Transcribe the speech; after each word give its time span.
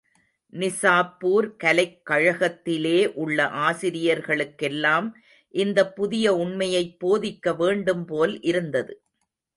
நிசாப்பூர் 0.53 1.55
கலைக் 1.55 2.01
கழகத்திலே 2.09 3.13
உள்ள 3.13 3.45
ஆசிரியர்களுக்கெல்லாம் 3.61 5.07
இந்தப் 5.53 5.95
புதிய 5.95 6.33
உண்மையைப் 6.35 6.97
போதிக்க 6.99 7.53
வேண்டும்போல் 7.59 8.37
இருந்தது. 8.41 8.93